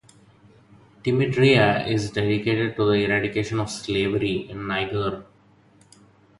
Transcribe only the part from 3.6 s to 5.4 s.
slavery in Niger.